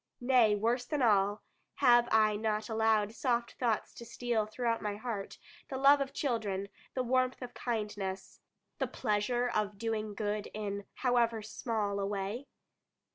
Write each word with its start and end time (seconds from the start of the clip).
Nay, 0.19 0.55
worse 0.55 0.83
than 0.85 1.03
all 1.03 1.43
have 1.75 2.09
I 2.11 2.35
not 2.35 2.69
allowed 2.69 3.13
soft 3.13 3.51
thoughts 3.59 3.93
to 3.93 4.03
steal 4.03 4.47
throughout 4.47 4.81
my 4.81 4.95
heart, 4.95 5.37
the 5.69 5.77
love 5.77 6.01
of 6.01 6.11
children, 6.11 6.69
the 6.95 7.03
warmth 7.03 7.39
of 7.43 7.53
kindness, 7.53 8.39
the 8.79 8.87
pleasure 8.87 9.47
of 9.49 9.77
doing 9.77 10.15
good 10.15 10.47
in 10.55 10.85
however 10.95 11.43
small 11.43 11.99
a 11.99 12.07
way? 12.07 12.47